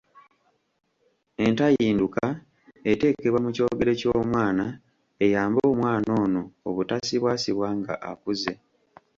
Entayinduka 1.45 2.25
eteekebwa 2.91 3.39
mu 3.45 3.49
Kyogero 3.55 3.91
ky’omwana 3.99 4.65
eyambe 5.25 5.61
omwana 5.71 6.09
ono 6.23 6.41
obutasibwasibwa 6.69 7.67
nga 7.77 7.93
akuze. 8.09 8.53